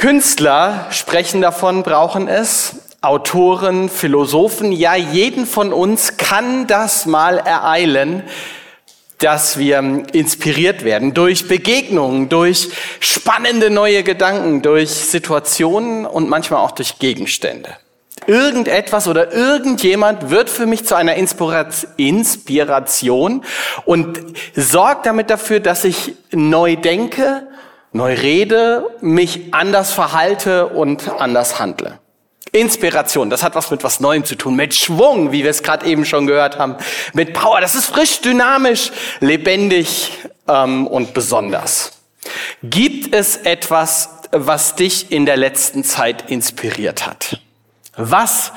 [0.00, 2.76] Künstler sprechen davon, brauchen es.
[3.02, 8.22] Autoren, Philosophen, ja, jeden von uns kann das mal ereilen,
[9.18, 16.70] dass wir inspiriert werden durch Begegnungen, durch spannende neue Gedanken, durch Situationen und manchmal auch
[16.70, 17.68] durch Gegenstände.
[18.26, 21.16] Irgendetwas oder irgendjemand wird für mich zu einer
[21.96, 23.44] Inspiration
[23.84, 24.18] und
[24.56, 27.49] sorgt damit dafür, dass ich neu denke,
[27.92, 31.98] neu rede, mich anders verhalte und anders handle.
[32.52, 35.86] Inspiration, das hat was mit was Neuem zu tun, mit Schwung, wie wir es gerade
[35.86, 36.76] eben schon gehört haben,
[37.12, 38.90] mit Power, das ist frisch, dynamisch,
[39.20, 41.92] lebendig ähm, und besonders.
[42.62, 47.40] Gibt es etwas, was dich in der letzten Zeit inspiriert hat?
[47.96, 48.52] Was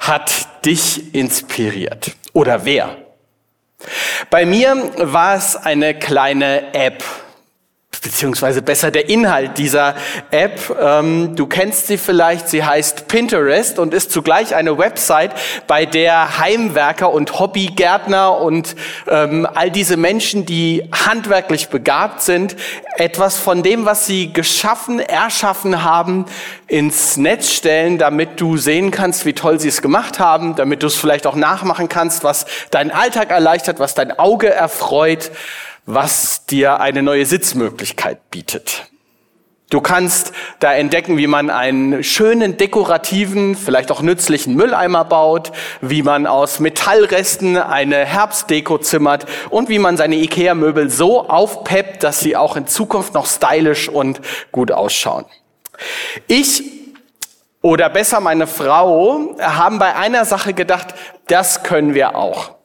[0.00, 2.12] hat dich inspiriert?
[2.32, 2.96] Oder wer?
[4.30, 7.04] Bei mir war es eine kleine App,
[8.06, 9.96] beziehungsweise besser der Inhalt dieser
[10.30, 10.60] App.
[10.80, 15.32] Ähm, du kennst sie vielleicht, sie heißt Pinterest und ist zugleich eine Website,
[15.66, 18.76] bei der Heimwerker und Hobbygärtner und
[19.08, 22.54] ähm, all diese Menschen, die handwerklich begabt sind,
[22.96, 26.26] etwas von dem, was sie geschaffen, erschaffen haben,
[26.68, 30.86] ins Netz stellen, damit du sehen kannst, wie toll sie es gemacht haben, damit du
[30.86, 35.30] es vielleicht auch nachmachen kannst, was deinen Alltag erleichtert, was dein Auge erfreut
[35.86, 38.86] was dir eine neue Sitzmöglichkeit bietet.
[39.68, 46.04] Du kannst da entdecken, wie man einen schönen, dekorativen, vielleicht auch nützlichen Mülleimer baut, wie
[46.04, 52.36] man aus Metallresten eine Herbstdeko zimmert und wie man seine Ikea-Möbel so aufpeppt, dass sie
[52.36, 54.20] auch in Zukunft noch stylisch und
[54.52, 55.24] gut ausschauen.
[56.28, 56.62] Ich
[57.60, 60.94] oder besser meine Frau haben bei einer Sache gedacht,
[61.26, 62.56] das können wir auch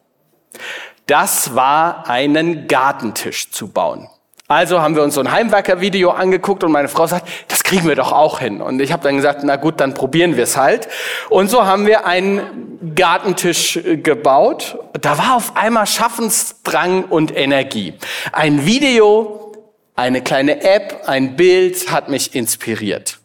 [1.08, 4.10] das war einen Gartentisch zu bauen.
[4.52, 7.95] Also haben wir uns so ein Heimwerker-Video angeguckt und meine Frau sagt, das kriegen wir
[7.95, 8.62] doch auch hin.
[8.62, 10.90] Und ich habe dann gesagt, na gut, dann probieren wir es halt.
[11.30, 14.78] Und so haben wir einen Gartentisch gebaut.
[15.00, 17.94] Da war auf einmal Schaffensdrang und Energie.
[18.34, 19.54] Ein Video,
[19.95, 23.20] eine kleine App, ein Bild hat mich inspiriert.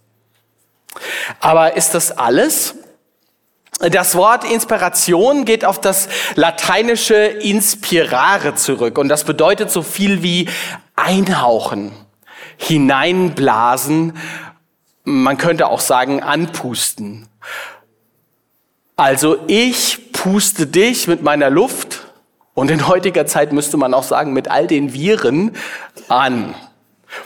[1.41, 2.77] Aber ist das alles?
[3.79, 10.49] Das Wort Inspiration geht auf das lateinische inspirare zurück und das bedeutet so viel wie
[10.95, 11.93] einhauchen,
[12.57, 14.15] hineinblasen,
[15.05, 17.29] man könnte auch sagen anpusten.
[18.97, 22.07] Also ich puste dich mit meiner Luft
[22.55, 25.55] und in heutiger Zeit müsste man auch sagen mit all den Viren
[26.09, 26.55] an.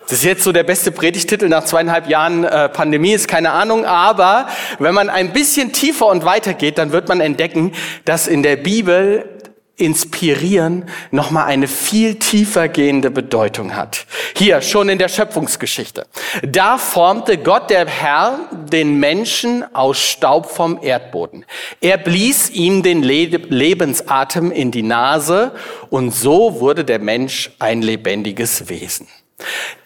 [0.03, 3.85] Das ist jetzt so der beste Predigtitel nach zweieinhalb Jahren äh, Pandemie, ist keine Ahnung.
[3.85, 7.73] Aber wenn man ein bisschen tiefer und weiter geht, dann wird man entdecken,
[8.05, 9.41] dass in der Bibel
[9.81, 14.07] inspirieren nochmal eine viel tiefer gehende Bedeutung hat.
[14.37, 16.07] Hier schon in der Schöpfungsgeschichte.
[16.43, 21.45] Da formte Gott der Herr den Menschen aus Staub vom Erdboden.
[21.81, 25.53] Er blies ihm den Lebensatem in die Nase
[25.89, 29.09] und so wurde der Mensch ein lebendiges Wesen.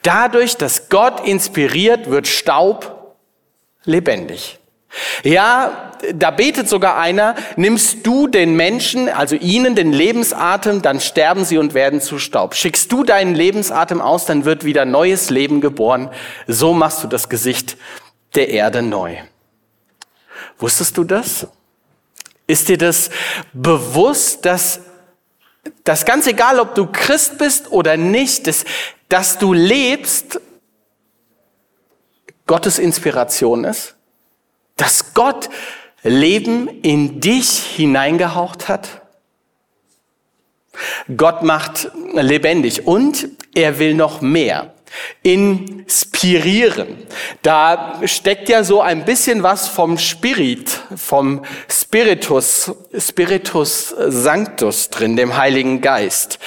[0.03, 3.17] Dadurch, dass Gott inspiriert, wird Staub
[3.85, 4.59] lebendig.
[5.23, 11.45] Ja, da betet sogar einer, nimmst du den Menschen, also ihnen den Lebensatem, dann sterben
[11.45, 12.55] sie und werden zu Staub.
[12.55, 16.11] Schickst du deinen Lebensatem aus, dann wird wieder neues Leben geboren.
[16.47, 17.77] So machst du das Gesicht
[18.35, 19.17] der Erde neu.
[20.59, 21.47] Wusstest du das?
[22.47, 23.11] Ist dir das
[23.53, 24.81] bewusst, dass
[25.83, 28.65] das ganz egal, ob du Christ bist oder nicht, dass,
[29.15, 30.41] dass du lebst,
[32.49, 33.95] Gottes Inspiration ist?
[34.75, 35.49] Dass Gott
[36.03, 39.03] Leben in dich hineingehaucht hat?
[41.17, 44.75] Gott macht lebendig und er will noch mehr.
[45.23, 46.97] Inspirieren.
[47.43, 55.37] Da steckt ja so ein bisschen was vom Spirit, vom Spiritus, Spiritus Sanctus drin, dem
[55.37, 56.41] Heiligen Geist.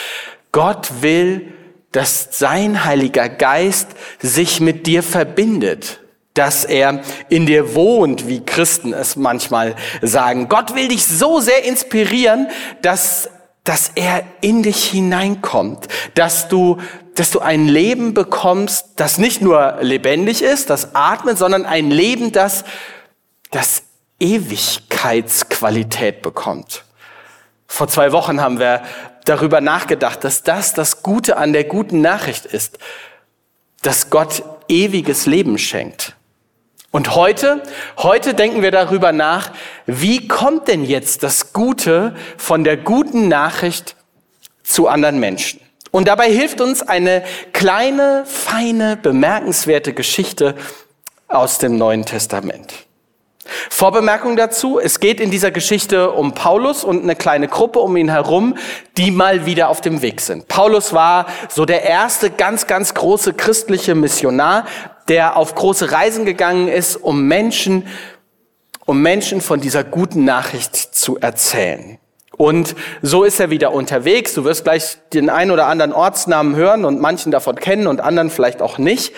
[0.51, 1.53] Gott will,
[1.92, 3.89] dass sein Heiliger Geist
[4.19, 6.00] sich mit dir verbindet
[6.38, 10.50] dass er in dir wohnt, wie Christen es manchmal sagen.
[10.50, 12.48] Gott will dich so sehr inspirieren,
[12.84, 13.31] dass,
[13.63, 16.78] dass er in dich hineinkommt, dass du
[17.16, 22.31] dass du ein Leben bekommst, das nicht nur lebendig ist, das atmet, sondern ein Leben,
[22.31, 22.63] das,
[23.50, 23.81] das
[24.19, 26.84] Ewigkeitsqualität bekommt.
[27.67, 28.81] Vor zwei Wochen haben wir
[29.25, 32.79] darüber nachgedacht, dass das das Gute an der guten Nachricht ist,
[33.81, 36.15] dass Gott ewiges Leben schenkt.
[36.91, 37.61] Und heute,
[37.97, 39.51] heute denken wir darüber nach,
[39.85, 43.95] wie kommt denn jetzt das Gute von der guten Nachricht
[44.63, 45.59] zu anderen Menschen?
[45.91, 47.23] Und dabei hilft uns eine
[47.53, 50.55] kleine, feine, bemerkenswerte Geschichte
[51.27, 52.87] aus dem Neuen Testament.
[53.69, 58.09] Vorbemerkung dazu, es geht in dieser Geschichte um Paulus und eine kleine Gruppe um ihn
[58.09, 58.57] herum,
[58.97, 60.47] die mal wieder auf dem Weg sind.
[60.47, 64.65] Paulus war so der erste ganz, ganz große christliche Missionar,
[65.07, 67.88] der auf große Reisen gegangen ist, um Menschen,
[68.85, 72.00] um Menschen von dieser guten Nachricht zu erzählen.
[72.38, 74.35] Und so ist er wieder unterwegs.
[74.35, 78.29] Du wirst gleich den einen oder anderen Ortsnamen hören und manchen davon kennen und anderen
[78.29, 79.13] vielleicht auch nicht.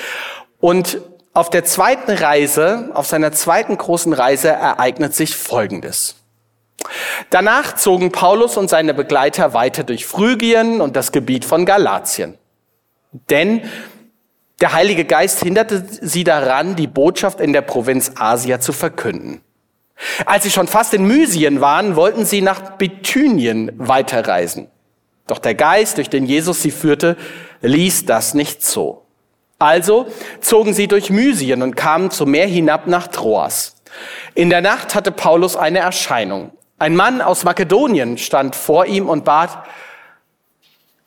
[0.62, 1.02] Und
[1.34, 6.16] auf der zweiten Reise, auf seiner zweiten großen Reise ereignet sich Folgendes.
[7.30, 12.38] Danach zogen Paulus und seine Begleiter weiter durch Phrygien und das Gebiet von Galatien.
[13.30, 13.62] Denn
[14.62, 19.42] der Heilige Geist hinderte sie daran, die Botschaft in der Provinz Asia zu verkünden.
[20.26, 24.68] Als sie schon fast in Mysien waren, wollten sie nach Bithynien weiterreisen.
[25.28, 27.18] Doch der Geist, durch den Jesus sie führte,
[27.62, 29.06] ließ das nicht so.
[29.60, 30.08] Also
[30.40, 33.76] zogen sie durch Mysien und kamen zum Meer hinab nach Troas.
[34.34, 36.52] In der Nacht hatte Paulus eine Erscheinung.
[36.78, 39.66] Ein Mann aus Makedonien stand vor ihm und bat,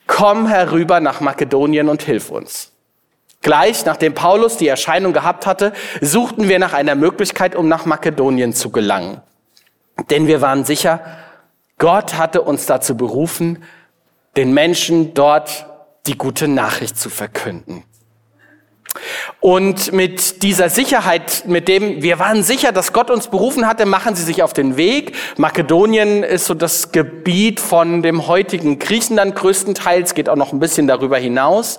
[0.06, 2.72] komm herüber nach Makedonien und hilf uns.
[3.40, 5.72] Gleich nachdem Paulus die Erscheinung gehabt hatte,
[6.02, 9.22] suchten wir nach einer Möglichkeit, um nach Makedonien zu gelangen.
[10.10, 11.00] Denn wir waren sicher,
[11.78, 13.64] Gott hatte uns dazu berufen,
[14.36, 15.66] den Menschen dort
[16.06, 17.84] die gute Nachricht zu verkünden.
[19.40, 24.14] Und mit dieser Sicherheit, mit dem wir waren sicher, dass Gott uns berufen hatte, machen
[24.14, 25.16] sie sich auf den Weg.
[25.36, 30.86] Makedonien ist so das Gebiet von dem heutigen Griechenland größtenteils, geht auch noch ein bisschen
[30.86, 31.78] darüber hinaus.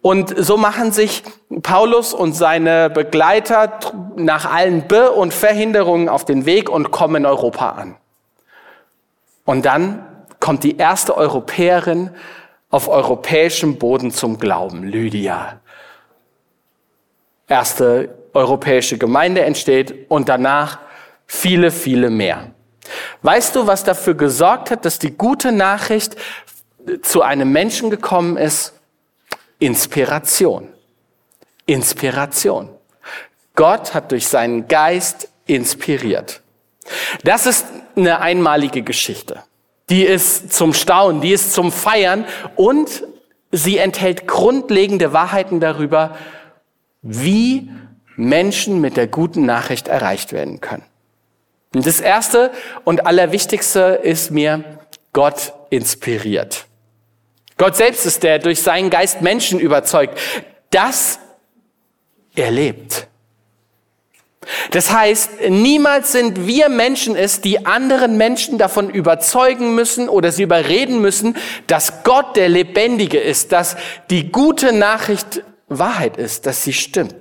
[0.00, 1.22] Und so machen sich
[1.62, 3.78] Paulus und seine Begleiter
[4.16, 7.96] nach allen Be- und Verhinderungen auf den Weg und kommen in Europa an.
[9.44, 10.04] Und dann
[10.40, 12.10] kommt die erste Europäerin
[12.70, 15.60] auf europäischem Boden zum Glauben, Lydia
[17.48, 20.78] erste europäische Gemeinde entsteht und danach
[21.26, 22.52] viele, viele mehr.
[23.22, 26.16] Weißt du, was dafür gesorgt hat, dass die gute Nachricht
[27.02, 28.74] zu einem Menschen gekommen ist?
[29.58, 30.68] Inspiration.
[31.66, 32.70] Inspiration.
[33.54, 36.40] Gott hat durch seinen Geist inspiriert.
[37.24, 37.66] Das ist
[37.96, 39.42] eine einmalige Geschichte.
[39.90, 42.24] Die ist zum Staunen, die ist zum Feiern
[42.56, 43.04] und
[43.50, 46.16] sie enthält grundlegende Wahrheiten darüber,
[47.02, 47.70] wie
[48.16, 50.84] Menschen mit der guten Nachricht erreicht werden können.
[51.74, 52.50] Und das Erste
[52.84, 54.64] und Allerwichtigste ist mir,
[55.12, 56.66] Gott inspiriert.
[57.56, 60.18] Gott selbst ist der durch seinen Geist Menschen überzeugt.
[60.70, 61.18] Das
[62.34, 63.08] erlebt.
[64.70, 70.44] Das heißt, niemals sind wir Menschen es, die anderen Menschen davon überzeugen müssen oder sie
[70.44, 71.36] überreden müssen,
[71.66, 73.76] dass Gott der Lebendige ist, dass
[74.10, 77.14] die gute Nachricht Wahrheit ist, dass sie stimmt.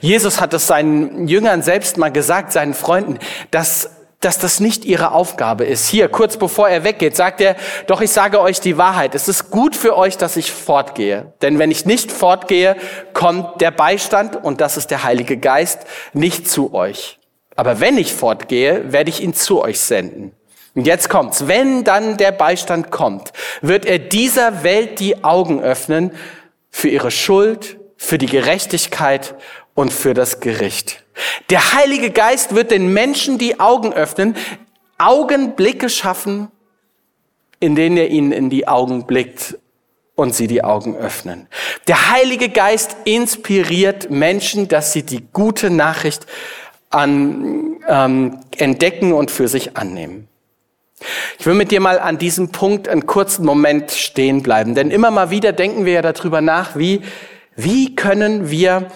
[0.00, 3.18] Jesus hat es seinen Jüngern selbst mal gesagt, seinen Freunden,
[3.50, 5.88] dass, dass das nicht ihre Aufgabe ist.
[5.88, 7.56] Hier, kurz bevor er weggeht, sagt er,
[7.86, 9.14] doch ich sage euch die Wahrheit.
[9.14, 11.32] Es ist gut für euch, dass ich fortgehe.
[11.40, 12.76] Denn wenn ich nicht fortgehe,
[13.12, 15.80] kommt der Beistand, und das ist der Heilige Geist,
[16.12, 17.18] nicht zu euch.
[17.54, 20.32] Aber wenn ich fortgehe, werde ich ihn zu euch senden.
[20.74, 21.46] Und jetzt kommt's.
[21.48, 26.12] Wenn dann der Beistand kommt, wird er dieser Welt die Augen öffnen,
[26.70, 29.34] für ihre Schuld, für die Gerechtigkeit
[29.74, 31.04] und für das Gericht.
[31.50, 34.36] Der Heilige Geist wird den Menschen die Augen öffnen,
[34.98, 36.48] Augenblicke schaffen,
[37.58, 39.58] in denen er ihnen in die Augen blickt
[40.14, 41.48] und sie die Augen öffnen.
[41.88, 46.26] Der Heilige Geist inspiriert Menschen, dass sie die gute Nachricht
[46.90, 50.29] an, ähm, entdecken und für sich annehmen.
[51.38, 55.10] Ich will mit dir mal an diesem Punkt einen kurzen Moment stehen bleiben, denn immer
[55.10, 57.00] mal wieder denken wir ja darüber nach, wie,
[57.56, 58.88] wie können wir,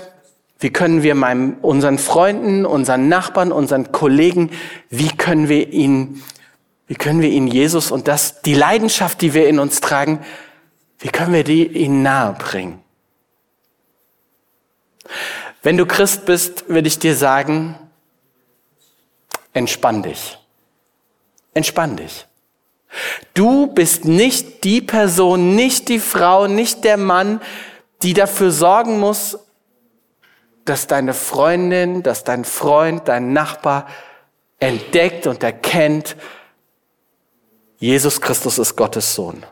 [0.61, 4.51] wie können wir meinem, unseren Freunden, unseren Nachbarn, unseren Kollegen,
[4.91, 6.23] wie können wir ihnen,
[6.87, 10.21] wie können wir ihnen Jesus und das, die Leidenschaft, die wir in uns tragen,
[10.99, 12.81] wie können wir die ihnen nahe bringen?
[15.63, 17.77] Wenn du Christ bist, will ich dir sagen,
[19.55, 20.39] entspann dich.
[21.55, 22.27] Entspann dich.
[23.33, 27.41] Du bist nicht die Person, nicht die Frau, nicht der Mann,
[28.03, 29.39] die dafür sorgen muss,
[30.65, 33.87] dass deine Freundin, dass dein Freund, dein Nachbar
[34.59, 36.17] entdeckt und erkennt,
[37.79, 39.45] Jesus Christus ist Gottes Sohn.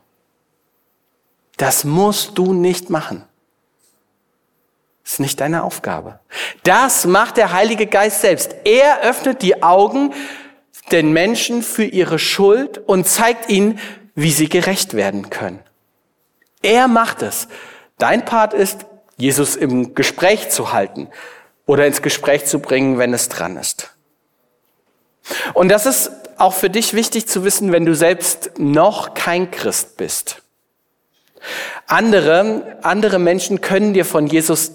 [1.57, 3.25] Das musst du nicht machen.
[5.05, 6.21] Ist nicht deine Aufgabe.
[6.63, 8.55] Das macht der Heilige Geist selbst.
[8.65, 10.15] Er öffnet die Augen
[10.91, 13.79] den Menschen für ihre Schuld und zeigt ihnen,
[14.15, 15.61] wie sie gerecht werden können.
[16.63, 17.49] Er macht es.
[17.99, 18.87] Dein Part ist,
[19.17, 21.09] Jesus im Gespräch zu halten
[21.67, 23.91] oder ins Gespräch zu bringen, wenn es dran ist.
[25.55, 29.97] Und das ist auch für dich wichtig zu wissen, wenn du selbst noch kein Christ
[29.97, 30.43] bist.
[31.87, 34.73] Andere, andere Menschen können dir von Jesus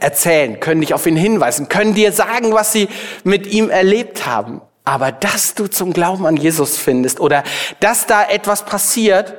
[0.00, 2.88] erzählen, können dich auf ihn hinweisen, können dir sagen, was sie
[3.24, 4.60] mit ihm erlebt haben.
[4.84, 7.44] Aber dass du zum Glauben an Jesus findest oder
[7.80, 9.34] dass da etwas passiert,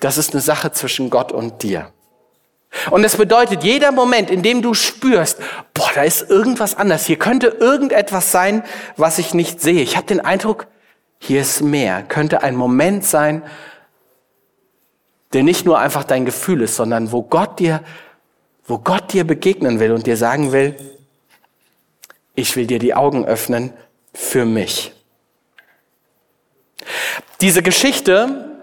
[0.00, 1.90] das ist eine Sache zwischen Gott und dir.
[2.90, 5.38] Und das bedeutet, jeder Moment, in dem du spürst,
[5.72, 8.64] boah, da ist irgendwas anders, hier könnte irgendetwas sein,
[8.96, 9.82] was ich nicht sehe.
[9.82, 10.66] Ich habe den Eindruck,
[11.18, 12.02] hier ist mehr.
[12.02, 13.42] Könnte ein Moment sein,
[15.32, 17.82] der nicht nur einfach dein Gefühl ist, sondern wo Gott dir,
[18.66, 20.76] wo Gott dir begegnen will und dir sagen will,
[22.34, 23.72] ich will dir die Augen öffnen
[24.14, 24.92] für mich.
[27.40, 28.54] Diese Geschichte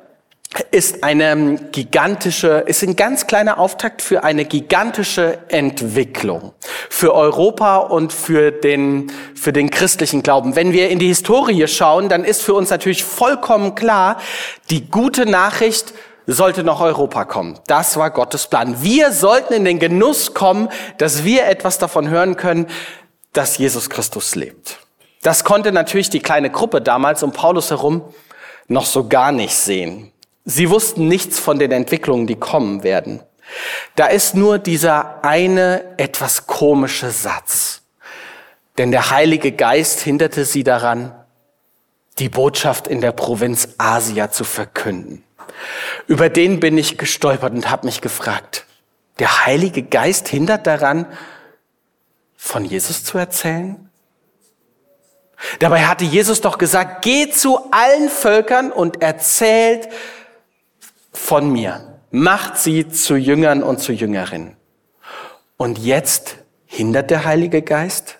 [0.71, 6.53] ist eine gigantische, ist ein ganz kleiner Auftakt für eine gigantische Entwicklung
[6.89, 10.57] für Europa und für den, für den christlichen Glauben.
[10.57, 14.17] Wenn wir in die Historie schauen, dann ist für uns natürlich vollkommen klar,
[14.69, 15.93] die gute Nachricht
[16.27, 17.59] sollte nach Europa kommen.
[17.67, 18.83] Das war Gottes Plan.
[18.83, 20.67] Wir sollten in den Genuss kommen,
[20.97, 22.67] dass wir etwas davon hören können,
[23.31, 24.80] dass Jesus Christus lebt.
[25.21, 28.03] Das konnte natürlich die kleine Gruppe damals um Paulus herum
[28.67, 30.11] noch so gar nicht sehen.
[30.45, 33.21] Sie wussten nichts von den Entwicklungen, die kommen werden.
[33.95, 37.81] Da ist nur dieser eine etwas komische Satz.
[38.77, 41.13] Denn der Heilige Geist hinderte sie daran,
[42.17, 45.23] die Botschaft in der Provinz Asia zu verkünden.
[46.07, 48.65] Über den bin ich gestolpert und habe mich gefragt,
[49.19, 51.05] der Heilige Geist hindert daran,
[52.37, 53.90] von Jesus zu erzählen?
[55.59, 59.89] Dabei hatte Jesus doch gesagt, geht zu allen Völkern und erzählt
[61.11, 61.99] von mir.
[62.11, 64.55] Macht sie zu Jüngern und zu Jüngerinnen.
[65.57, 68.17] Und jetzt hindert der Heilige Geist?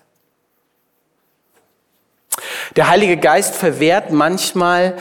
[2.76, 4.96] Der Heilige Geist verwehrt manchmal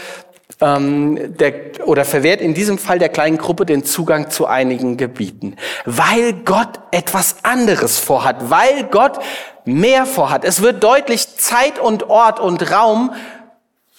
[0.62, 1.54] ähm, der,
[1.86, 6.80] oder verwehrt in diesem Fall der kleinen Gruppe den Zugang zu einigen Gebieten, weil Gott
[6.92, 9.20] etwas anderes vorhat, weil Gott
[9.66, 10.46] mehr vorhat.
[10.46, 13.14] Es wird deutlich, Zeit und Ort und Raum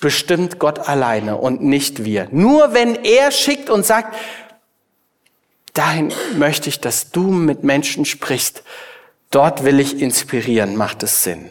[0.00, 2.28] bestimmt Gott alleine und nicht wir.
[2.30, 4.16] Nur wenn er schickt und sagt,
[5.74, 8.62] dahin möchte ich, dass du mit Menschen sprichst,
[9.30, 11.50] dort will ich inspirieren, macht es Sinn.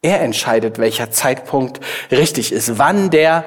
[0.00, 1.80] Er entscheidet, welcher Zeitpunkt
[2.10, 3.44] richtig ist, wann der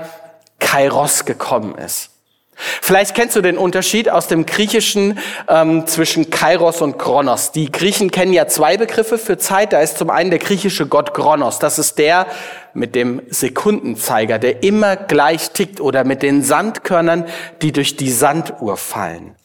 [0.60, 2.12] Kairos gekommen ist.
[2.56, 5.20] Vielleicht kennst du den Unterschied aus dem Griechischen
[5.50, 7.52] ähm, zwischen Kairos und Kronos.
[7.52, 9.74] Die Griechen kennen ja zwei Begriffe für Zeit.
[9.74, 11.60] Da ist zum einen der griechische Gott Kronos.
[11.60, 12.28] Das ist der
[12.74, 17.26] mit dem Sekundenzeiger, der immer gleich tickt oder mit den Sandkörnern,
[17.62, 19.36] die durch die Sanduhr fallen.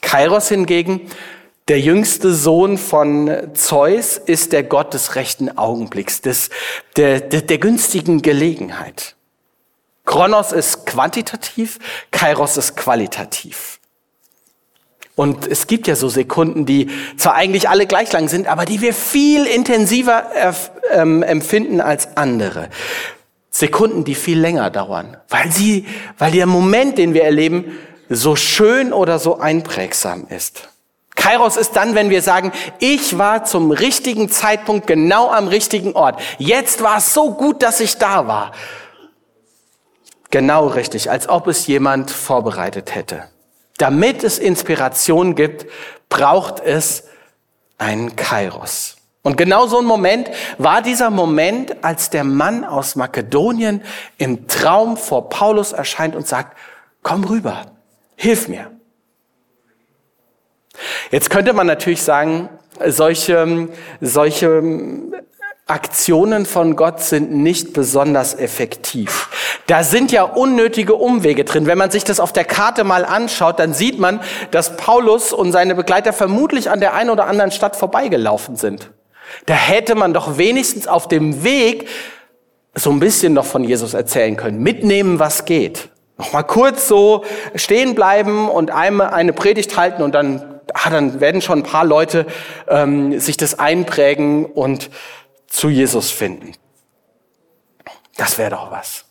[0.00, 1.10] Kairos hingegen,
[1.66, 6.50] der jüngste Sohn von Zeus, ist der Gott des rechten Augenblicks, des,
[6.96, 9.15] der, der, der günstigen Gelegenheit.
[10.06, 11.78] Kronos ist quantitativ,
[12.10, 13.80] Kairos ist qualitativ.
[15.16, 18.80] Und es gibt ja so Sekunden, die zwar eigentlich alle gleich lang sind, aber die
[18.80, 20.30] wir viel intensiver
[20.92, 22.68] ähm, empfinden als andere.
[23.50, 25.86] Sekunden, die viel länger dauern, weil sie,
[26.18, 27.78] weil der Moment, den wir erleben,
[28.10, 30.68] so schön oder so einprägsam ist.
[31.14, 36.20] Kairos ist dann, wenn wir sagen, ich war zum richtigen Zeitpunkt genau am richtigen Ort.
[36.38, 38.52] Jetzt war es so gut, dass ich da war.
[40.30, 43.24] Genau richtig, als ob es jemand vorbereitet hätte.
[43.78, 45.66] Damit es Inspiration gibt,
[46.08, 47.04] braucht es
[47.78, 48.96] einen Kairos.
[49.22, 53.82] Und genau so ein Moment war dieser Moment, als der Mann aus Makedonien
[54.18, 56.56] im Traum vor Paulus erscheint und sagt,
[57.02, 57.66] komm rüber,
[58.14, 58.70] hilf mir.
[61.10, 62.48] Jetzt könnte man natürlich sagen,
[62.84, 63.68] solche,
[64.00, 64.62] solche
[65.68, 69.28] Aktionen von Gott sind nicht besonders effektiv.
[69.66, 71.66] Da sind ja unnötige Umwege drin.
[71.66, 74.20] Wenn man sich das auf der Karte mal anschaut, dann sieht man,
[74.52, 78.92] dass Paulus und seine Begleiter vermutlich an der einen oder anderen Stadt vorbeigelaufen sind.
[79.46, 81.88] Da hätte man doch wenigstens auf dem Weg
[82.76, 85.88] so ein bisschen noch von Jesus erzählen können, mitnehmen, was geht.
[86.16, 87.24] Noch mal kurz so
[87.56, 91.84] stehen bleiben und einmal eine Predigt halten und dann, ah, dann werden schon ein paar
[91.84, 92.24] Leute
[92.68, 94.90] ähm, sich das einprägen und
[95.46, 96.52] zu Jesus finden.
[98.16, 99.04] Das wäre doch was.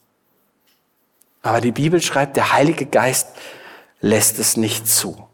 [1.41, 3.27] Aber die Bibel schreibt, der Heilige Geist
[4.01, 5.27] lässt es nicht zu.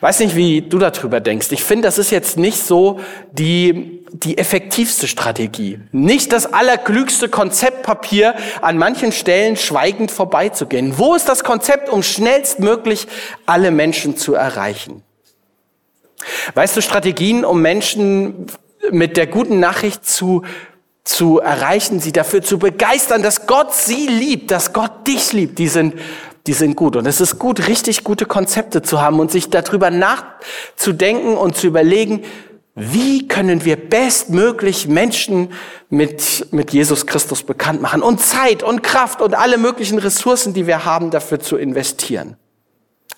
[0.00, 1.48] Weiß nicht, wie du darüber denkst.
[1.50, 3.00] Ich finde, das ist jetzt nicht so
[3.32, 5.80] die, die effektivste Strategie.
[5.90, 10.98] Nicht das allerklügste Konzeptpapier, an manchen Stellen schweigend vorbeizugehen.
[10.98, 13.08] Wo ist das Konzept, um schnellstmöglich
[13.46, 15.02] alle Menschen zu erreichen?
[16.54, 18.46] Weißt du, Strategien, um Menschen
[18.90, 20.42] mit der guten Nachricht zu,
[21.04, 25.68] zu erreichen, sie dafür zu begeistern, dass Gott sie liebt, dass Gott dich liebt, die
[25.68, 25.94] sind,
[26.46, 26.96] die sind gut.
[26.96, 31.66] Und es ist gut, richtig gute Konzepte zu haben und sich darüber nachzudenken und zu
[31.66, 32.24] überlegen,
[32.76, 35.52] wie können wir bestmöglich Menschen
[35.90, 40.66] mit, mit Jesus Christus bekannt machen und Zeit und Kraft und alle möglichen Ressourcen, die
[40.66, 42.36] wir haben, dafür zu investieren.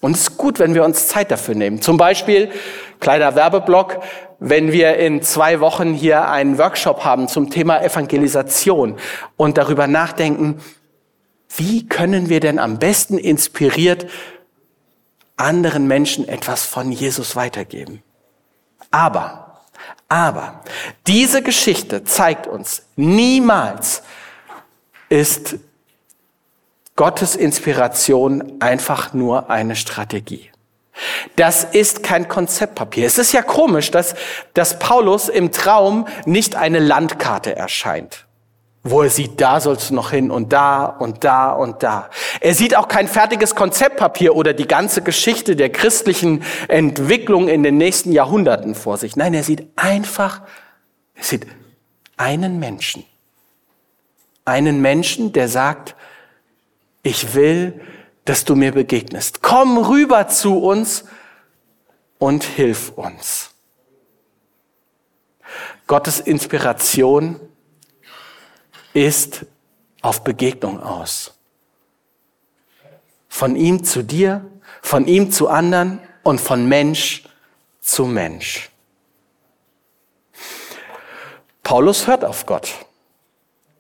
[0.00, 1.80] Und es ist gut, wenn wir uns Zeit dafür nehmen.
[1.80, 2.50] Zum Beispiel,
[3.00, 4.00] kleiner Werbeblock,
[4.38, 8.96] wenn wir in zwei Wochen hier einen Workshop haben zum Thema Evangelisation
[9.36, 10.60] und darüber nachdenken,
[11.56, 14.06] wie können wir denn am besten inspiriert
[15.36, 18.02] anderen Menschen etwas von Jesus weitergeben?
[18.90, 19.62] Aber,
[20.08, 20.62] aber,
[21.06, 24.02] diese Geschichte zeigt uns, niemals
[25.08, 25.56] ist
[26.94, 30.50] Gottes Inspiration einfach nur eine Strategie.
[31.36, 33.06] Das ist kein Konzeptpapier.
[33.06, 34.14] Es ist ja komisch, dass,
[34.54, 38.26] dass Paulus im Traum nicht eine Landkarte erscheint
[38.90, 42.08] wo er sieht, da sollst du noch hin und da und da und da.
[42.40, 47.78] Er sieht auch kein fertiges Konzeptpapier oder die ganze Geschichte der christlichen Entwicklung in den
[47.78, 49.16] nächsten Jahrhunderten vor sich.
[49.16, 50.42] Nein, er sieht einfach,
[51.14, 51.46] er sieht
[52.16, 53.04] einen Menschen.
[54.44, 55.96] Einen Menschen, der sagt,
[57.02, 57.80] ich will,
[58.26, 59.40] dass du mir begegnest.
[59.40, 61.04] Komm rüber zu uns
[62.18, 63.50] und hilf uns.
[65.86, 67.40] Gottes Inspiration
[68.92, 69.46] ist
[70.02, 71.34] auf Begegnung aus.
[73.28, 74.44] Von ihm zu dir,
[74.82, 77.24] von ihm zu anderen und von Mensch
[77.80, 78.70] zu Mensch.
[81.62, 82.72] Paulus hört auf Gott.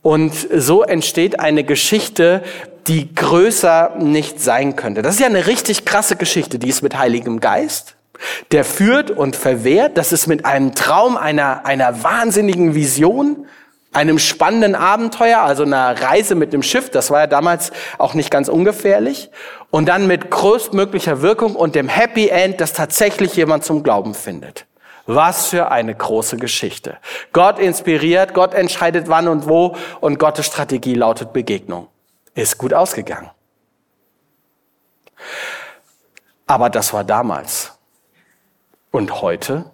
[0.02, 2.44] Und so entsteht eine Geschichte,
[2.88, 5.02] die größer nicht sein könnte.
[5.02, 7.96] Das ist ja eine richtig krasse Geschichte, die ist mit Heiligem Geist.
[8.50, 9.98] Der führt und verwehrt.
[9.98, 13.46] Das ist mit einem Traum, einer, einer wahnsinnigen Vision,
[13.92, 16.90] einem spannenden Abenteuer, also einer Reise mit dem Schiff.
[16.90, 19.30] Das war ja damals auch nicht ganz ungefährlich.
[19.70, 24.64] Und dann mit größtmöglicher Wirkung und dem Happy End, dass tatsächlich jemand zum Glauben findet.
[25.06, 26.96] Was für eine große Geschichte.
[27.32, 31.88] Gott inspiriert, Gott entscheidet wann und wo und Gottes Strategie lautet Begegnung
[32.36, 33.30] ist gut ausgegangen.
[36.46, 37.72] Aber das war damals.
[38.92, 39.64] Und heute?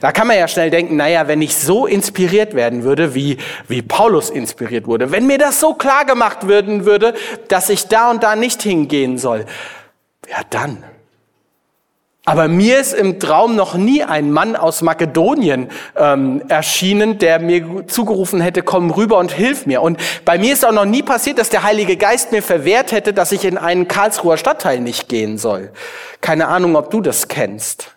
[0.00, 3.82] Da kann man ja schnell denken, naja, wenn ich so inspiriert werden würde, wie, wie
[3.82, 7.14] Paulus inspiriert wurde, wenn mir das so klar gemacht werden würde,
[7.48, 9.44] dass ich da und da nicht hingehen soll,
[10.28, 10.84] ja dann.
[12.24, 17.88] Aber mir ist im Traum noch nie ein Mann aus Makedonien ähm, erschienen, der mir
[17.88, 19.82] zugerufen hätte, komm rüber und hilf mir.
[19.82, 23.12] Und bei mir ist auch noch nie passiert, dass der Heilige Geist mir verwehrt hätte,
[23.12, 25.72] dass ich in einen Karlsruher Stadtteil nicht gehen soll.
[26.20, 27.96] Keine Ahnung, ob du das kennst.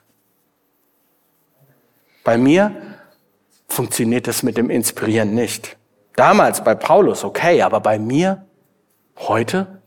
[2.24, 2.72] Bei mir
[3.68, 5.78] funktioniert das mit dem Inspirieren nicht.
[6.16, 8.46] Damals bei Paulus, okay, aber bei mir
[9.20, 9.82] heute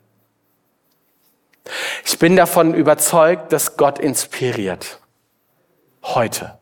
[2.04, 5.00] ich bin davon überzeugt, dass Gott inspiriert.
[6.02, 6.58] Heute.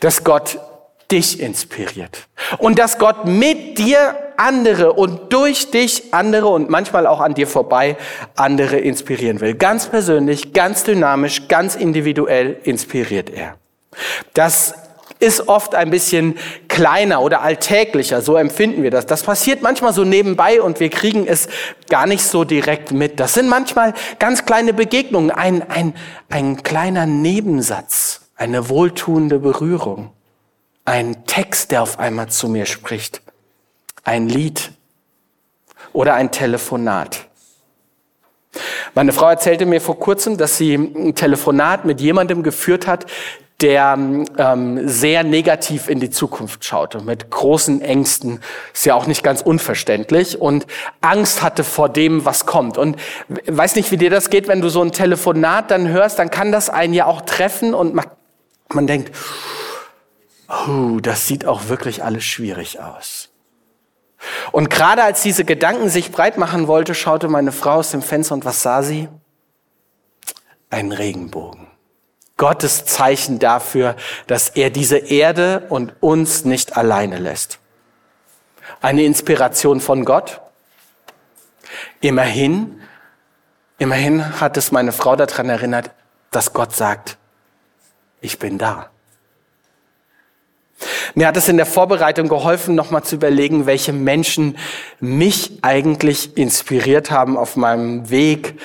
[0.00, 0.58] Dass Gott
[1.10, 2.26] dich inspiriert.
[2.58, 7.46] Und dass Gott mit dir andere und durch dich andere und manchmal auch an dir
[7.46, 7.96] vorbei
[8.34, 9.54] andere inspirieren will.
[9.54, 13.56] Ganz persönlich, ganz dynamisch, ganz individuell inspiriert er.
[14.34, 14.74] Das
[15.22, 16.36] ist oft ein bisschen
[16.68, 19.06] kleiner oder alltäglicher, so empfinden wir das.
[19.06, 21.48] Das passiert manchmal so nebenbei und wir kriegen es
[21.88, 23.20] gar nicht so direkt mit.
[23.20, 25.94] Das sind manchmal ganz kleine Begegnungen, ein, ein,
[26.28, 30.10] ein kleiner Nebensatz, eine wohltuende Berührung,
[30.84, 33.22] ein Text, der auf einmal zu mir spricht,
[34.02, 34.72] ein Lied
[35.92, 37.28] oder ein Telefonat.
[38.94, 43.06] Meine Frau erzählte mir vor kurzem, dass sie ein Telefonat mit jemandem geführt hat,
[43.62, 43.96] der
[44.38, 48.40] ähm, sehr negativ in die Zukunft schaute, mit großen Ängsten,
[48.74, 50.66] ist ja auch nicht ganz unverständlich und
[51.00, 52.76] Angst hatte vor dem, was kommt.
[52.76, 52.96] Und
[53.46, 56.50] weiß nicht, wie dir das geht, wenn du so ein Telefonat dann hörst, dann kann
[56.50, 58.06] das einen ja auch treffen und man,
[58.72, 59.14] man denkt,
[60.48, 63.31] oh, das sieht auch wirklich alles schwierig aus.
[64.52, 68.34] Und gerade als diese Gedanken sich breit machen wollte, schaute meine Frau aus dem Fenster
[68.34, 69.08] und was sah sie?
[70.70, 71.66] Ein Regenbogen.
[72.36, 77.58] Gottes Zeichen dafür, dass er diese Erde und uns nicht alleine lässt.
[78.80, 80.40] Eine Inspiration von Gott.
[82.00, 82.80] Immerhin,
[83.78, 85.90] immerhin hat es meine Frau daran erinnert,
[86.30, 87.18] dass Gott sagt,
[88.20, 88.91] ich bin da.
[91.14, 94.56] Mir hat es in der Vorbereitung geholfen, nochmal zu überlegen, welche Menschen
[95.00, 98.58] mich eigentlich inspiriert haben auf meinem Weg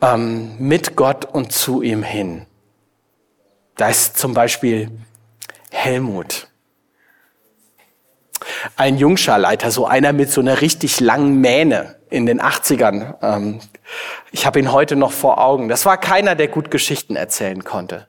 [0.00, 2.46] ähm, mit Gott und zu ihm hin.
[3.76, 4.90] Da ist zum Beispiel
[5.70, 6.48] Helmut.
[8.76, 13.14] Ein Jungscharleiter, so einer mit so einer richtig langen Mähne in den 80ern.
[13.22, 13.60] Ähm,
[14.30, 15.68] ich habe ihn heute noch vor Augen.
[15.68, 18.06] Das war keiner, der gut Geschichten erzählen konnte.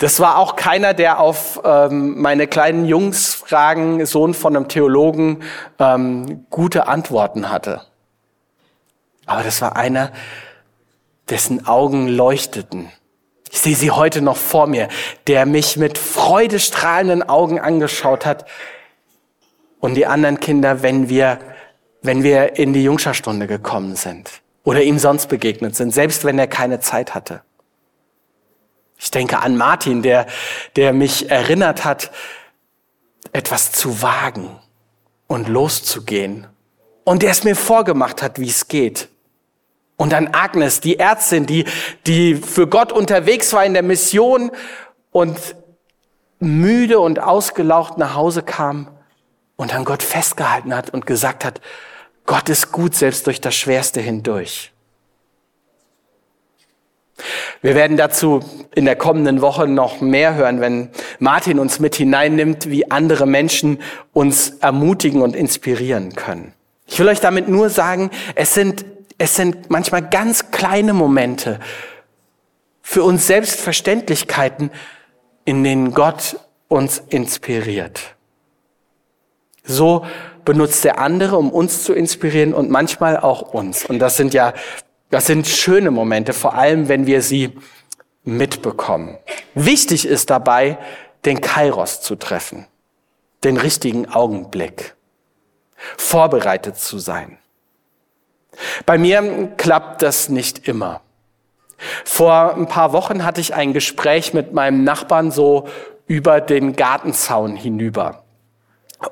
[0.00, 5.42] Das war auch keiner, der auf ähm, meine kleinen Jungs Fragen, Sohn von einem Theologen,
[5.78, 7.82] ähm, gute Antworten hatte.
[9.26, 10.10] Aber das war einer,
[11.28, 12.88] dessen Augen leuchteten.
[13.50, 14.88] Ich sehe sie heute noch vor mir,
[15.26, 18.46] der mich mit freudestrahlenden Augen angeschaut hat.
[19.80, 21.40] Und die anderen Kinder, wenn wir,
[22.00, 24.30] wenn wir in die Jungscharstunde gekommen sind
[24.64, 27.42] oder ihm sonst begegnet sind, selbst wenn er keine Zeit hatte.
[29.00, 30.26] Ich denke an Martin, der,
[30.76, 32.10] der mich erinnert hat,
[33.32, 34.58] etwas zu wagen
[35.26, 36.46] und loszugehen.
[37.04, 39.08] Und der es mir vorgemacht hat, wie es geht.
[39.96, 41.64] Und an Agnes, die Ärztin, die,
[42.06, 44.50] die für Gott unterwegs war in der Mission
[45.12, 45.38] und
[46.38, 48.88] müde und ausgelaucht nach Hause kam
[49.56, 51.60] und an Gott festgehalten hat und gesagt hat,
[52.26, 54.72] Gott ist gut selbst durch das Schwerste hindurch.
[57.62, 58.40] Wir werden dazu
[58.74, 63.78] in der kommenden Woche noch mehr hören, wenn Martin uns mit hineinnimmt, wie andere Menschen
[64.12, 66.52] uns ermutigen und inspirieren können.
[66.86, 68.84] Ich will euch damit nur sagen, es sind,
[69.18, 71.60] es sind manchmal ganz kleine Momente,
[72.82, 74.70] für uns Selbstverständlichkeiten,
[75.44, 78.16] in denen Gott uns inspiriert.
[79.62, 80.04] So
[80.44, 83.84] benutzt der andere, um uns zu inspirieren und manchmal auch uns.
[83.84, 84.54] Und das sind ja,
[85.10, 87.56] das sind schöne Momente, vor allem wenn wir sie
[88.24, 89.18] mitbekommen.
[89.54, 90.78] Wichtig ist dabei,
[91.24, 92.66] den Kairos zu treffen,
[93.44, 94.94] den richtigen Augenblick,
[95.96, 97.38] vorbereitet zu sein.
[98.86, 101.02] Bei mir klappt das nicht immer.
[102.04, 105.68] Vor ein paar Wochen hatte ich ein Gespräch mit meinem Nachbarn so
[106.06, 108.24] über den Gartenzaun hinüber.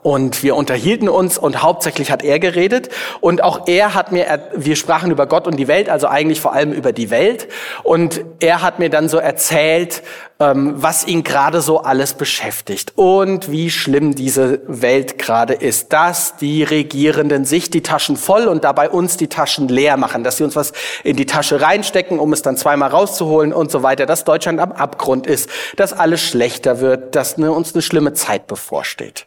[0.03, 2.91] Und wir unterhielten uns und hauptsächlich hat er geredet
[3.23, 6.53] und auch er hat mir, wir sprachen über Gott und die Welt, also eigentlich vor
[6.53, 7.49] allem über die Welt
[7.85, 10.03] und er hat mir dann so erzählt,
[10.41, 16.37] ähm, was ihn gerade so alles beschäftigt und wie schlimm diese Welt gerade ist, dass
[16.37, 20.45] die Regierenden sich die Taschen voll und dabei uns die Taschen leer machen, dass sie
[20.45, 20.73] uns was
[21.03, 24.73] in die Tasche reinstecken, um es dann zweimal rauszuholen und so weiter, dass Deutschland am
[24.73, 29.27] Abgrund ist, dass alles schlechter wird, dass ne, uns eine schlimme Zeit bevorsteht.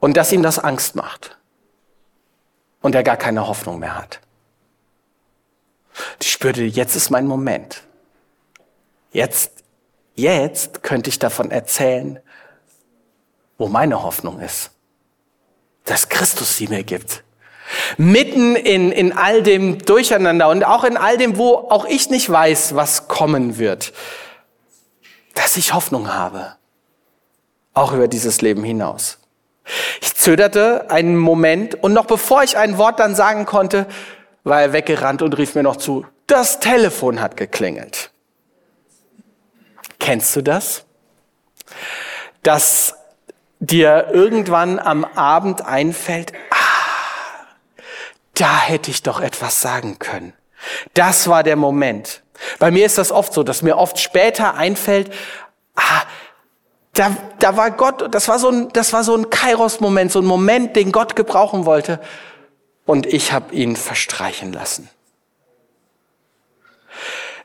[0.00, 1.36] Und dass ihm das Angst macht.
[2.80, 4.20] Und er gar keine Hoffnung mehr hat.
[6.20, 7.82] Ich spürte, jetzt ist mein Moment.
[9.12, 9.64] Jetzt,
[10.14, 12.20] jetzt könnte ich davon erzählen,
[13.56, 14.70] wo meine Hoffnung ist.
[15.84, 17.24] Dass Christus sie mir gibt.
[17.96, 22.30] Mitten in, in all dem Durcheinander und auch in all dem, wo auch ich nicht
[22.30, 23.92] weiß, was kommen wird.
[25.34, 26.56] Dass ich Hoffnung habe.
[27.74, 29.18] Auch über dieses Leben hinaus.
[30.00, 33.86] Ich zögerte einen Moment und noch bevor ich ein Wort dann sagen konnte,
[34.44, 38.10] war er weggerannt und rief mir noch zu, das Telefon hat geklingelt.
[39.98, 40.84] Kennst du das?
[42.42, 42.94] Dass
[43.60, 47.46] dir irgendwann am Abend einfällt, ah,
[48.34, 50.32] da hätte ich doch etwas sagen können.
[50.94, 52.22] Das war der Moment.
[52.58, 55.12] Bei mir ist das oft so, dass mir oft später einfällt,
[55.74, 56.02] ah,
[56.98, 60.24] da, da war Gott, das war so ein, das war so ein Kairos-Moment, so ein
[60.24, 62.00] Moment, den Gott gebrauchen wollte.
[62.86, 64.90] Und ich habe ihn verstreichen lassen.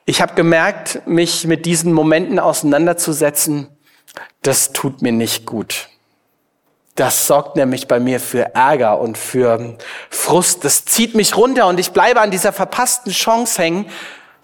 [0.05, 3.67] Ich habe gemerkt, mich mit diesen Momenten auseinanderzusetzen,
[4.41, 5.89] das tut mir nicht gut.
[6.95, 9.77] Das sorgt nämlich bei mir für Ärger und für
[10.09, 10.65] Frust.
[10.65, 13.85] Das zieht mich runter und ich bleibe an dieser verpassten Chance hängen.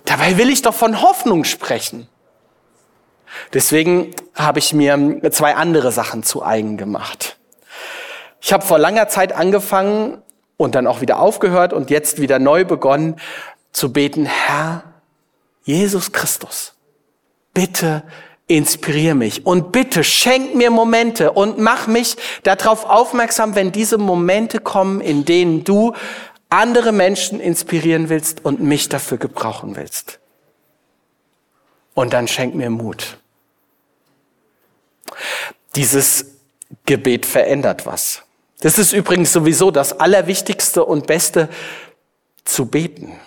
[0.05, 2.07] Dabei will ich doch von Hoffnung sprechen.
[3.53, 7.37] Deswegen habe ich mir zwei andere Sachen zu eigen gemacht.
[8.41, 10.21] Ich habe vor langer Zeit angefangen
[10.57, 13.15] und dann auch wieder aufgehört und jetzt wieder neu begonnen
[13.71, 14.83] zu beten, Herr
[15.63, 16.73] Jesus Christus,
[17.53, 18.03] bitte
[18.47, 24.59] inspiriere mich und bitte schenk mir Momente und mach mich darauf aufmerksam, wenn diese Momente
[24.59, 25.93] kommen, in denen du
[26.49, 30.19] andere Menschen inspirieren willst und mich dafür gebrauchen willst.
[31.93, 33.18] Und dann schenk mir Mut.
[35.75, 36.25] Dieses
[36.85, 38.23] Gebet verändert was.
[38.61, 41.49] Das ist übrigens sowieso das Allerwichtigste und Beste
[42.43, 43.19] zu beten.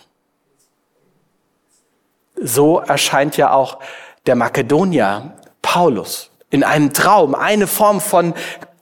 [2.37, 3.79] So erscheint ja auch
[4.27, 8.35] der Makedonier Paulus in einem Traum, eine Form von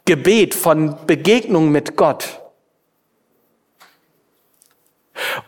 [0.06, 2.40] Gebet, von Begegnung mit Gott.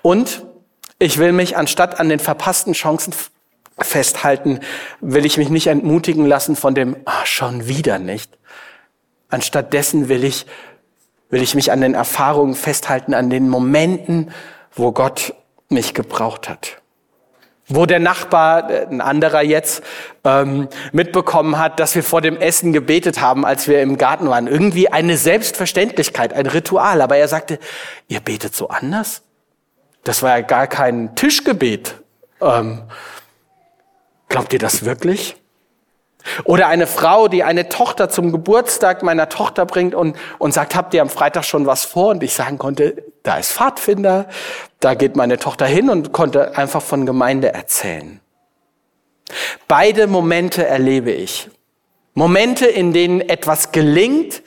[0.02, 0.44] Und
[1.02, 3.12] Ich will mich anstatt an den verpassten Chancen
[3.78, 4.60] festhalten,
[5.00, 8.38] will ich mich nicht entmutigen lassen von dem, ah, schon wieder nicht.
[9.28, 10.46] Anstattdessen will ich,
[11.30, 14.30] will ich mich an den Erfahrungen festhalten, an den Momenten,
[14.74, 15.34] wo Gott
[15.68, 16.82] mich gebraucht hat.
[17.68, 19.82] Wo der Nachbar, äh, ein anderer jetzt,
[20.24, 24.46] ähm, mitbekommen hat, dass wir vor dem Essen gebetet haben, als wir im Garten waren.
[24.46, 27.00] Irgendwie eine Selbstverständlichkeit, ein Ritual.
[27.00, 27.58] Aber er sagte,
[28.08, 29.22] ihr betet so anders?
[30.04, 31.94] Das war ja gar kein Tischgebet.
[32.40, 32.82] Ähm,
[34.32, 35.36] glaubt ihr das wirklich?
[36.44, 40.94] Oder eine Frau, die eine Tochter zum Geburtstag meiner Tochter bringt und, und sagt, habt
[40.94, 42.08] ihr am Freitag schon was vor?
[42.08, 44.28] Und ich sagen konnte, da ist Pfadfinder,
[44.80, 48.20] da geht meine Tochter hin und konnte einfach von Gemeinde erzählen.
[49.68, 51.50] Beide Momente erlebe ich.
[52.14, 54.42] Momente, in denen etwas gelingt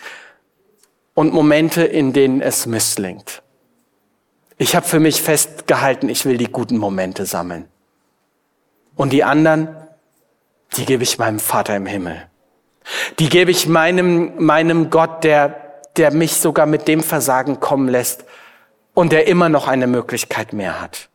[1.14, 3.42] und Momente, in denen es misslingt.
[4.58, 7.68] Ich habe für mich festgehalten, ich will die guten Momente sammeln.
[8.96, 9.76] Und die anderen,
[10.78, 12.28] die gebe ich meinem Vater im Himmel.
[13.20, 18.26] Die gebe ich meinem, meinem Gott, der, der mich sogar mit dem Versagen kommen lässt
[18.94, 21.10] und der immer noch eine Möglichkeit mehr hat.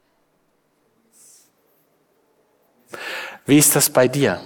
[3.47, 4.41] Wie ist das bei dir?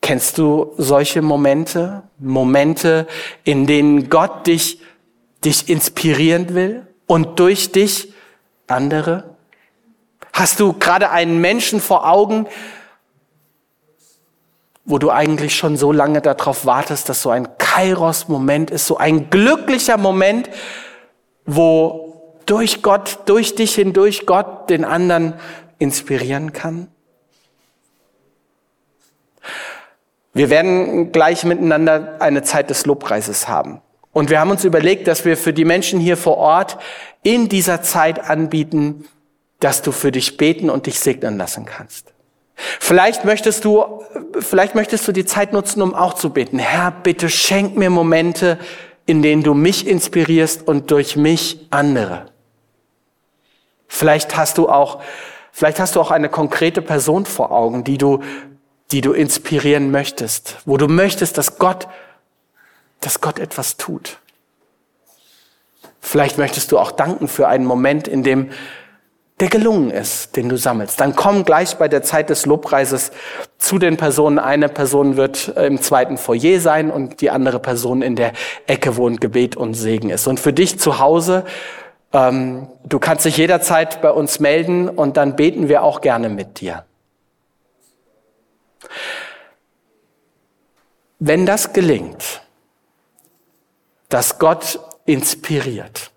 [0.00, 2.04] Kennst du solche Momente?
[2.18, 3.06] Momente,
[3.44, 4.80] in denen Gott dich,
[5.44, 8.12] dich inspirieren will und durch dich
[8.66, 9.36] andere?
[10.38, 12.46] Hast du gerade einen Menschen vor Augen,
[14.84, 19.30] wo du eigentlich schon so lange darauf wartest, dass so ein Kairos-Moment ist, so ein
[19.30, 20.48] glücklicher Moment,
[21.44, 25.34] wo durch Gott, durch dich hindurch Gott den anderen
[25.80, 26.86] inspirieren kann?
[30.34, 33.80] Wir werden gleich miteinander eine Zeit des Lobpreises haben.
[34.12, 36.78] Und wir haben uns überlegt, dass wir für die Menschen hier vor Ort
[37.24, 39.04] in dieser Zeit anbieten,
[39.60, 42.12] dass du für dich beten und dich segnen lassen kannst.
[42.54, 44.02] Vielleicht möchtest du,
[44.40, 46.58] vielleicht möchtest du die Zeit nutzen, um auch zu beten.
[46.58, 48.58] Herr, bitte schenk mir Momente,
[49.06, 52.26] in denen du mich inspirierst und durch mich andere.
[53.86, 55.00] Vielleicht hast du auch,
[55.52, 58.22] vielleicht hast du auch eine konkrete Person vor Augen, die du,
[58.90, 61.88] die du inspirieren möchtest, wo du möchtest, dass Gott,
[63.00, 64.18] dass Gott etwas tut.
[66.00, 68.50] Vielleicht möchtest du auch danken für einen Moment, in dem
[69.40, 71.00] der gelungen ist, den du sammelst.
[71.00, 73.12] Dann komm gleich bei der Zeit des Lobpreises
[73.56, 74.38] zu den Personen.
[74.38, 78.32] Eine Person wird äh, im zweiten Foyer sein und die andere Person in der
[78.66, 80.26] Ecke, wo ein Gebet und Segen ist.
[80.26, 81.44] Und für dich zu Hause,
[82.12, 86.60] ähm, du kannst dich jederzeit bei uns melden und dann beten wir auch gerne mit
[86.60, 86.84] dir.
[91.20, 92.42] Wenn das gelingt,
[94.08, 96.10] dass Gott inspiriert,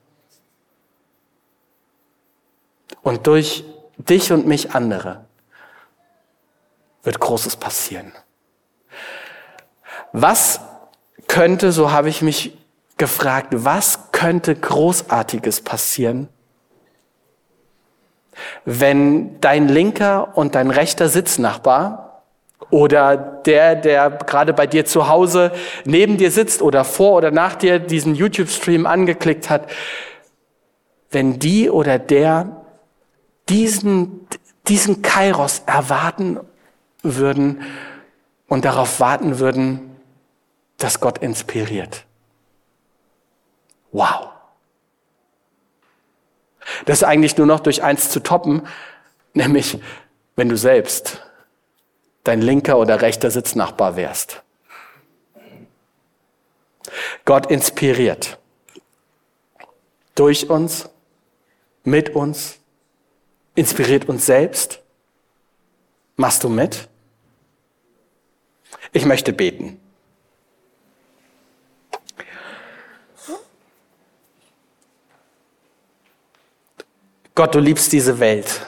[3.03, 3.63] und durch
[3.97, 5.25] dich und mich andere
[7.03, 8.11] wird Großes passieren.
[10.13, 10.59] Was
[11.27, 12.57] könnte, so habe ich mich
[12.97, 16.27] gefragt, was könnte Großartiges passieren,
[18.65, 22.23] wenn dein linker und dein rechter Sitznachbar
[22.69, 25.51] oder der, der gerade bei dir zu Hause
[25.83, 29.69] neben dir sitzt oder vor oder nach dir diesen YouTube-Stream angeklickt hat,
[31.09, 32.60] wenn die oder der
[33.51, 34.27] diesen,
[34.67, 36.39] diesen Kairos erwarten
[37.03, 37.61] würden
[38.47, 39.97] und darauf warten würden,
[40.77, 42.05] dass Gott inspiriert.
[43.91, 44.29] Wow.
[46.85, 48.65] Das ist eigentlich nur noch durch eins zu toppen,
[49.33, 49.79] nämlich
[50.37, 51.21] wenn du selbst
[52.23, 54.43] dein linker oder rechter Sitznachbar wärst.
[57.25, 58.37] Gott inspiriert.
[60.15, 60.89] Durch uns,
[61.83, 62.60] mit uns,
[63.55, 64.79] inspiriert uns selbst?
[66.15, 66.87] Machst du mit?
[68.93, 69.79] Ich möchte beten.
[77.33, 78.67] Gott, du liebst diese Welt.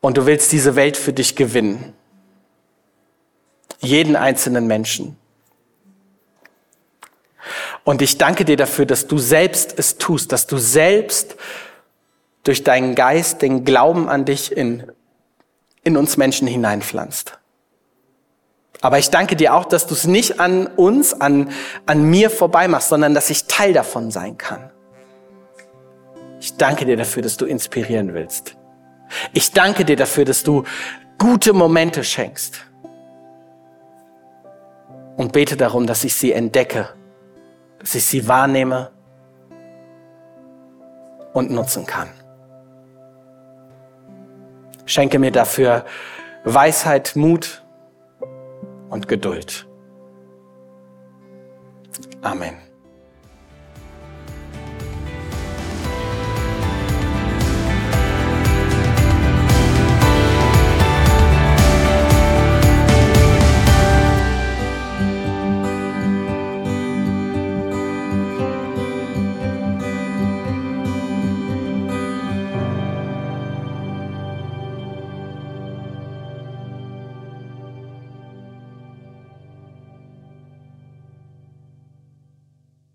[0.00, 1.94] Und du willst diese Welt für dich gewinnen.
[3.80, 5.16] Jeden einzelnen Menschen.
[7.84, 11.36] Und ich danke dir dafür, dass du selbst es tust, dass du selbst
[12.44, 14.84] durch deinen Geist den Glauben an dich in,
[15.82, 17.38] in uns Menschen hineinpflanzt.
[18.80, 21.50] Aber ich danke dir auch, dass du es nicht an uns, an,
[21.86, 24.70] an mir vorbei machst, sondern dass ich Teil davon sein kann.
[26.38, 28.56] Ich danke dir dafür, dass du inspirieren willst.
[29.32, 30.64] Ich danke dir dafür, dass du
[31.16, 32.66] gute Momente schenkst.
[35.16, 36.90] Und bete darum, dass ich sie entdecke,
[37.78, 38.90] dass ich sie wahrnehme
[41.32, 42.08] und nutzen kann.
[44.86, 45.84] Schenke mir dafür
[46.44, 47.62] Weisheit, Mut
[48.90, 49.66] und Geduld.
[52.22, 52.63] Amen.